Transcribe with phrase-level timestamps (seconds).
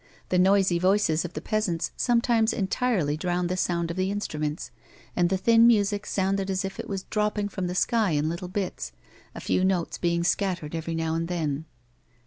[0.29, 4.71] The noisy voices of the peasants sometimes entirely drowned the sound of the in struments,
[5.15, 8.47] and the thin music sounded as if it was dropping from the sky in little
[8.47, 8.93] bits,
[9.35, 11.65] a few notes being scattered every now and then.